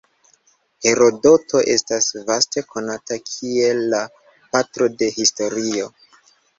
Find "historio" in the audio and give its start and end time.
5.23-5.97